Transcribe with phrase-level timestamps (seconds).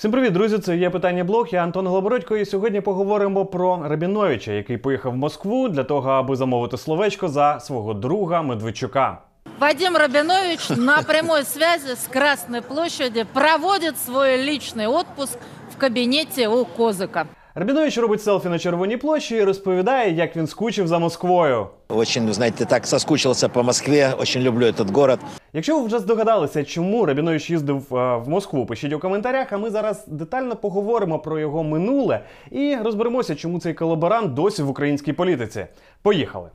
[0.00, 0.58] Всім привіт, друзі!
[0.58, 1.48] Це є питання блог.
[1.52, 6.36] Я Антон Голобородько, і сьогодні поговоримо про Рабіновича, який поїхав в Москву для того, аби
[6.36, 9.18] замовити словечко за свого друга Медведчука.
[9.58, 15.38] Вадим Рабинович на прямой связи с Красной площади проводит свой личный отпуск
[15.74, 17.24] в кабинете у Козыка.
[17.54, 21.66] Рабінович робить селфі на червоній площі і розповідає, як він скучив за Москвою.
[21.88, 25.20] Очень, знаете, так соскучился по Москве, очень люблю этот город.
[25.52, 29.52] Якщо ви вже здогадалися, чому Рабінович їздив е, в Москву, пишіть у коментарях.
[29.52, 32.20] А ми зараз детально поговоримо про його минуле
[32.50, 35.66] і розберемося, чому цей колаборант досі в українській політиці.
[36.02, 36.50] Поїхали.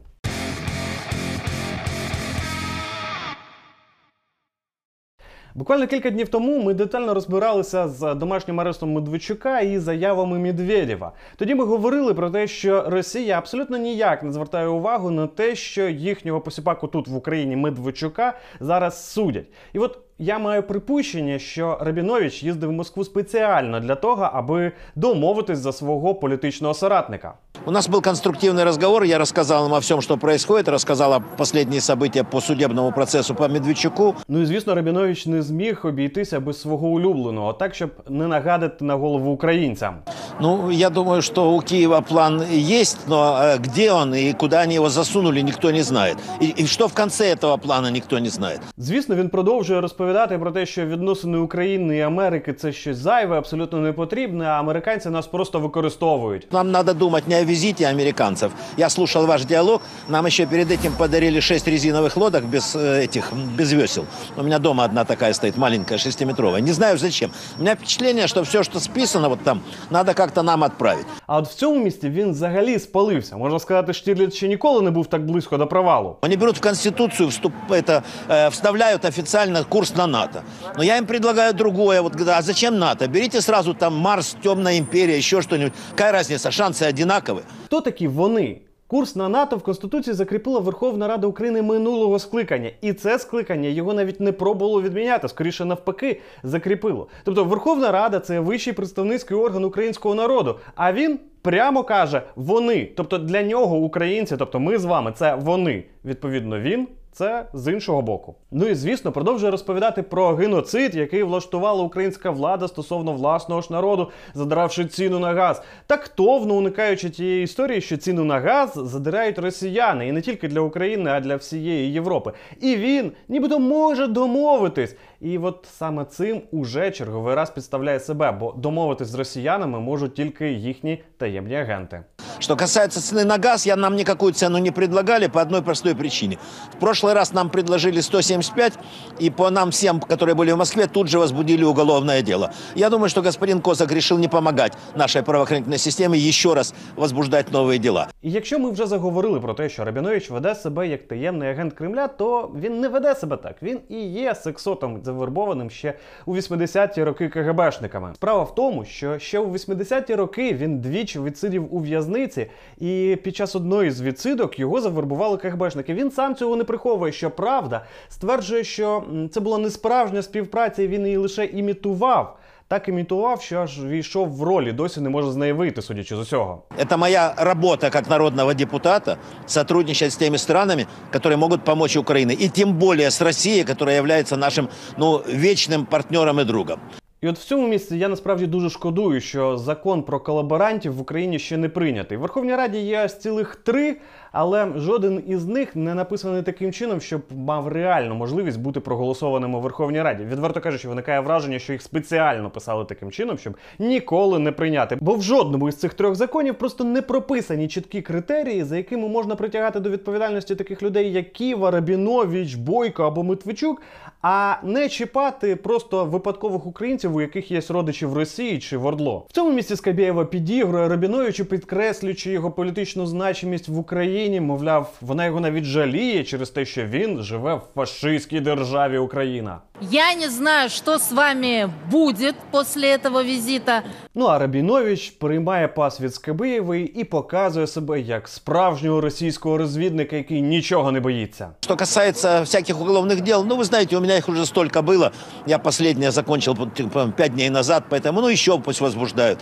[5.55, 11.11] Буквально кілька днів тому ми детально розбиралися з домашнім арестом Медведчука і заявами Медведєва.
[11.35, 15.89] Тоді ми говорили про те, що Росія абсолютно ніяк не звертає увагу на те, що
[15.89, 19.45] їхнього посіпаку тут в Україні Медведчука зараз судять.
[19.73, 25.59] І от я маю припущення, що Рабінович їздив в Москву спеціально для того, аби домовитись
[25.59, 27.33] за свого політичного соратника.
[27.66, 31.82] У нас был конструктивный разговор, я рассказал им о всем, что происходит, рассказал о последние
[31.82, 34.14] события по судебному процессу по Медведчуку.
[34.28, 38.94] Ну і звісно, Рабінович не зміг обійтися без свого улюбленого, так щоб не нагадати на
[38.94, 39.94] голову українцям.
[40.40, 44.74] Ну, я думаю, что у Киева план есть, но э, где он и куда они
[44.74, 46.16] его засунули, никто не знает.
[46.42, 48.60] И, и что в конце этого плана, никто не знает.
[48.78, 53.78] Звісно, він продовжує розповідати про те, що відносини України і Америки це щось зайве, абсолютно
[53.78, 56.52] не потрібне, а американці нас просто використовують.
[56.52, 58.52] Нам надо думать не о визите американцев.
[58.76, 59.82] Я слушал ваш диалог.
[60.08, 64.06] Нам еще перед этим подарили шесть резиновых лодок без э, этих, без весел.
[64.36, 66.60] У меня дома одна такая стоит, маленькая, шестиметровая.
[66.60, 67.30] Не знаю зачем.
[67.58, 71.06] У меня впечатление, что все, что списано вот там, надо как-то нам отправить.
[71.26, 73.36] А от в цьому місці він взагалі спалився.
[73.36, 76.16] Можна сказати, Штірліц ще ніколи не був так близько до провалу.
[76.22, 80.42] Они берут в Конституцию, вступ, это, э, вставляют официально курс на НАТО.
[80.76, 82.00] Но я им предлагаю другое.
[82.00, 83.06] Вот, говорю, а зачем НАТО?
[83.06, 85.72] Берите сразу там Марс, Темная империя, еще что-нибудь.
[85.90, 86.50] Какая разница?
[86.50, 87.43] Шансы одинаковые.
[87.65, 88.57] Хто такі вони?
[88.87, 93.93] Курс на НАТО в Конституції закріпила Верховна Рада України минулого скликання, і це скликання його
[93.93, 97.07] навіть не пробувало відміняти, скоріше навпаки, закріпило.
[97.23, 100.59] Тобто Верховна Рада це вищий представницький орган українського народу.
[100.75, 102.91] А він прямо каже вони.
[102.95, 105.83] Тобто для нього українці, тобто ми з вами, це вони.
[106.05, 106.87] Відповідно, він.
[107.17, 108.35] Це з іншого боку.
[108.51, 114.11] Ну і звісно, продовжує розповідати про геноцид, який влаштувала українська влада стосовно власного ж народу,
[114.33, 115.61] задиравши ціну на газ.
[115.87, 121.11] Тактовно уникаючи тієї історії, що ціну на газ задирають росіяни, і не тільки для України,
[121.11, 122.31] а для всієї Європи.
[122.61, 124.95] І він нібито може домовитись.
[125.21, 130.51] І от саме цим уже черговий раз підставляє себе, бо домовитись з росіянами можуть тільки
[130.51, 132.03] їхні таємні агенти.
[132.44, 136.38] Что касается цены на газ, я нам никакую цену не предлагали по одной простой причине.
[136.74, 138.72] В прошлый раз нам предложили 175,
[139.18, 142.52] и по нам всем, которые были в Москве, тут же возбудили уголовное дело.
[142.74, 147.78] Я думаю, что господин Козак решил не помогать нашей правоохранительной системе еще раз возбуждать новые
[147.78, 148.08] дела.
[148.22, 152.08] І якщо ми вже заговорили про те, що Рабінович веде себе як таємний агент Кремля,
[152.08, 153.54] то він не веде себе так.
[153.62, 155.94] Він і є сексотом завербованим ще
[156.26, 158.12] у 80-ті роки КГБшниками.
[158.14, 162.33] Справа в тому, що ще у 80-ті роки він двічі відсидів у в'язниці,
[162.78, 165.94] і під час одної з відсидок його завербували КГБшники.
[165.94, 167.12] Він сам цього не приховує.
[167.12, 172.36] Щоправда, стверджує, що м, це була не справжня співпраця, і він її лише імітував.
[172.68, 176.16] Так імітував, що аж війшов в роль і досі не може з неї вийти, судячи
[176.16, 176.62] з усього.
[176.78, 179.16] Это моя работа как народного депутата
[179.46, 182.32] сотрудничать с теми странами, которые могут помочь Украине.
[182.34, 184.68] И тем более с Россией, которая является нашим
[184.98, 186.78] ну, вечным партнером и другом.
[187.25, 191.39] І от в цьому місці я насправді дуже шкодую, що закон про колаборантів в Україні
[191.39, 192.17] ще не прийнятий.
[192.17, 193.97] В Верховній Раді є аж цілих три,
[194.37, 199.59] але жоден із них не написаний таким чином, щоб мав реальну можливість бути проголосованим у
[199.59, 200.23] Верховній Раді.
[200.23, 204.97] Відверто кажучи, виникає враження, що їх спеціально писали таким чином, щоб ніколи не прийняти.
[205.01, 209.35] Бо в жодному із цих трьох законів просто не прописані чіткі критерії, за якими можна
[209.35, 213.81] притягати до відповідальності таких людей, як Ківа, Рабінович, Бойко або Митвичук,
[214.21, 219.25] а не чіпати просто випадкових українців, у яких є родичі в Росії чи в Ордло.
[219.29, 224.24] В цьому місці Скабєєва підігрує Рабіновичу, підкреслюючи його політичну значимість в Україні.
[224.24, 229.58] Мовляв, вона його навіть жаліє через те, що він живе в фашистській державі Україна.
[229.90, 233.82] Я не знаю, что с вами будет после этого визита.
[234.14, 240.42] Ну а Рабінович приймає пас від Скабєєвої і показує себе як справжнього російського розвідника, який
[240.42, 241.48] нічого не боїться.
[241.60, 245.10] Что касается всяких уголовных дел, ну, вы знаете, у меня их уже столько было.
[245.46, 249.38] Я последнее закончил по- по- пять дней назад, поэтому, ну, еще пусть возбуждают.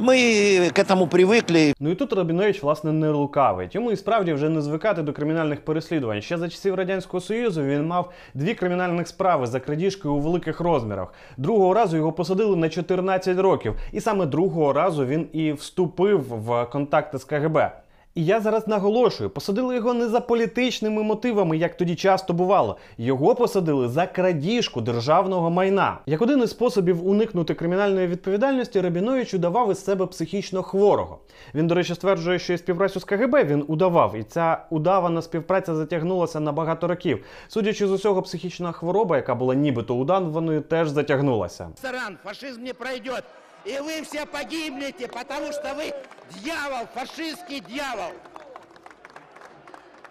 [0.00, 1.74] Мы к этому привыкли.
[1.80, 3.74] Ну і тут Рабінович, власне, не лукавить.
[3.74, 6.22] Йому і справді вже не звикати до кримінальних переслідувань.
[6.22, 11.14] Ще за часів Радянського Союзу він мав дві кримінальних справи за крадіжки у великих розмірах.
[11.36, 16.64] Другого разу його посадили на 14 років, і саме другого разу він і вступив в
[16.64, 17.70] контакти з КГБ.
[18.15, 22.77] І я зараз наголошую, посадили його не за політичними мотивами, як тоді часто бувало.
[22.97, 25.97] Його посадили за крадіжку державного майна.
[26.05, 31.19] Як один із способів уникнути кримінальної відповідальності, Рабінович удавав із себе психічно хворого.
[31.55, 35.75] Він, до речі, стверджує, що і співпрацю з КГБ він удавав, і ця удавана співпраця
[35.75, 37.23] затягнулася на багато років.
[37.47, 41.69] Судячи з усього, психічна хвороба, яка була нібито удаваною, теж затягнулася.
[41.69, 43.23] ресторан, фашизм не пройдет.
[43.63, 45.93] И вы все погибнете, потому что вы
[46.31, 48.13] дьявол, фашистский дьявол.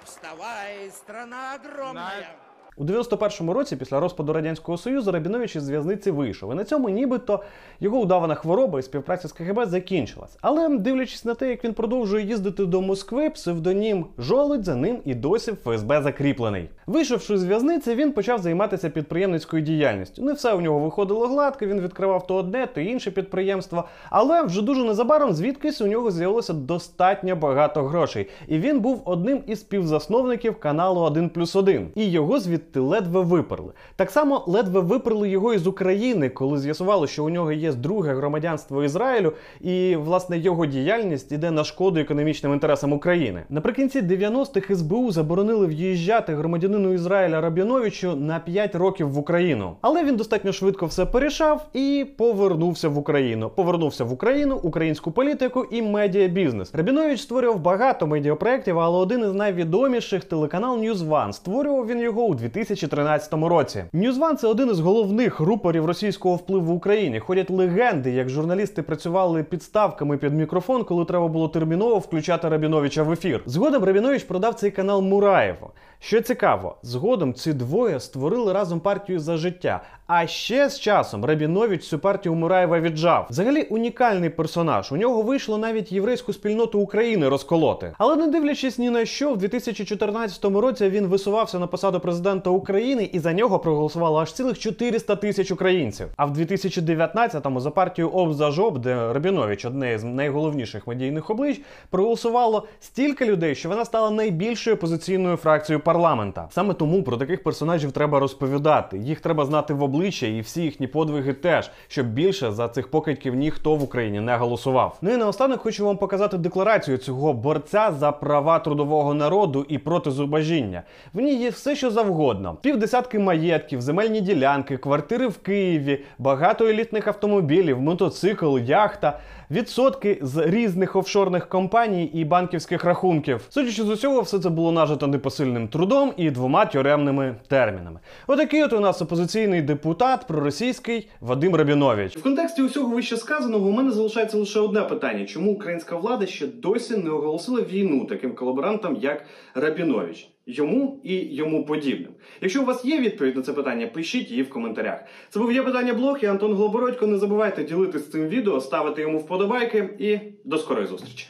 [0.05, 2.37] Вставай, страна огромная.
[2.81, 6.53] У 91-му році, після розпаду радянського союзу, Рабінович із в'язниці вийшов.
[6.53, 7.41] І на цьому нібито
[7.81, 10.38] його удавана хвороба і співпраця з КГБ закінчилась.
[10.41, 15.15] Але дивлячись на те, як він продовжує їздити до Москви, псевдонім Жолудь за ним і
[15.15, 16.69] досі ФСБ закріплений.
[16.87, 20.23] Вийшовши з в'язниці, він почав займатися підприємницькою діяльністю.
[20.23, 21.67] Не все у нього виходило гладко.
[21.67, 23.85] Він відкривав то одне, то інше підприємство.
[24.11, 28.29] Але вже дуже незабаром звідкись у нього з'явилося достатньо багато грошей.
[28.49, 31.88] І він був одним із співзасновників каналу 1 плюс 1.
[31.94, 33.72] І його звідти ледве виперли.
[33.96, 38.84] Так само ледве виперли його із України, коли з'ясувало, що у нього є друге громадянство
[38.84, 43.43] Ізраїлю, і власне його діяльність іде на шкоду економічним інтересам України.
[43.49, 49.76] Наприкінці 90-х СБУ заборонили в'їжджати громадянину Ізраїля Рабіновичу на 5 років в Україну.
[49.81, 53.50] Але він достатньо швидко все порішав і повернувся в Україну.
[53.56, 56.75] Повернувся в Україну, українську політику і медіабізнес.
[56.75, 61.32] Рабінович створював багато медіапроєктів, але один із найвідоміших телеканал News One.
[61.32, 63.85] Створював він його у 2013 році.
[63.94, 67.20] One– це один із головних рупорів російського впливу в Україні.
[67.20, 73.12] Ходять легенди, як журналісти працювали підставками під мікрофон, коли треба було терміново включати Рабіновича в
[73.12, 73.43] ефір.
[73.47, 75.70] Згодом Рабінович продав цей канал Мураєву.
[76.02, 79.82] Що цікаво, згодом ці двоє створили разом партію за життя.
[80.06, 83.26] А ще з часом Рабінович цю партію Мураєва віджав.
[83.31, 84.93] Взагалі унікальний персонаж.
[84.93, 87.94] У нього вийшло навіть єврейську спільноту України розколоти.
[87.99, 93.10] Але не дивлячись ні на що, в 2014 році він висувався на посаду президента України,
[93.12, 96.06] і за нього проголосувало аж цілих 400 тисяч українців.
[96.16, 101.60] А в 2019-му за партію ОП за ЖОБ, де Рабінович одне з найголовніших медійних облич,
[101.90, 106.48] проголосувало стільки людей, що вона стала найбільшою опозиційною фракцією парламента.
[106.50, 108.98] Саме тому про таких персонажів треба розповідати.
[108.98, 113.34] Їх треба знати в обличчя, і всі їхні подвиги теж, щоб більше за цих покидьків
[113.34, 114.98] ніхто в Україні не голосував.
[115.02, 120.10] Ну і наостанок хочу вам показати декларацію цього борця за права трудового народу і проти
[120.10, 120.82] зубожіння.
[121.14, 122.30] В ній є все, що завгодно:
[122.62, 129.21] півдесятки маєтків, земельні ділянки, квартири в Києві, багато елітних автомобілів, мотоцикл, яхта.
[129.50, 133.41] Відсотки з різних офшорних компаній і банківських рахунків.
[133.49, 138.00] Судячи з усього, все це було нажито непосильним трудом і двома тюремними термінами.
[138.27, 142.17] Отакий от у нас опозиційний депутат проросійський Вадим Рабінович.
[142.17, 146.47] В контексті усього вище сказаного у мене залишається лише одне питання: чому українська влада ще
[146.47, 149.25] досі не оголосила війну таким колаборантам, як
[149.55, 150.29] Рабінович?
[150.50, 152.11] Йому і йому подібним.
[152.41, 155.05] Якщо у вас є відповідь на це питання, пишіть її в коментарях.
[155.31, 156.19] Це був я питання блог.
[156.23, 157.06] і Антон Глобородько.
[157.06, 161.26] Не забувайте ділитися цим відео, ставити йому вподобайки і до скорої зустрічі.